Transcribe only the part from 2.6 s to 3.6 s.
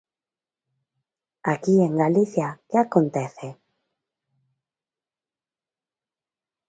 ¿que acontece?